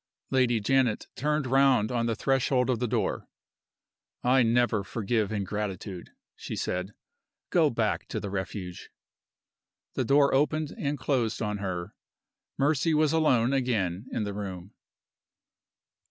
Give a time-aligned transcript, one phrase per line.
[0.31, 3.27] Lady Janet turned round on the threshold of the door.
[4.23, 6.95] "I never forgive ingratitude," she said.
[7.51, 8.89] "Go back to the Refuge."
[9.93, 11.93] The door opened and closed on her.
[12.57, 14.73] Mercy was alone again in the room.